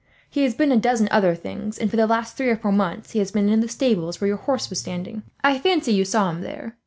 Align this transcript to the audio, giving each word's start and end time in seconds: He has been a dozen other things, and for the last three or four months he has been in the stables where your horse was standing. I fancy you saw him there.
He 0.31 0.41
has 0.41 0.55
been 0.55 0.71
a 0.71 0.77
dozen 0.77 1.07
other 1.11 1.35
things, 1.35 1.77
and 1.77 1.87
for 1.87 1.95
the 1.95 2.07
last 2.07 2.35
three 2.35 2.49
or 2.49 2.55
four 2.55 2.71
months 2.71 3.11
he 3.11 3.19
has 3.19 3.29
been 3.29 3.49
in 3.49 3.59
the 3.59 3.67
stables 3.69 4.19
where 4.19 4.29
your 4.29 4.37
horse 4.37 4.67
was 4.71 4.79
standing. 4.79 5.21
I 5.43 5.59
fancy 5.59 5.93
you 5.93 6.05
saw 6.05 6.31
him 6.31 6.41
there. 6.41 6.75